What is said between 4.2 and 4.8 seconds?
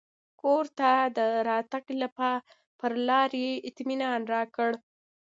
راکړ.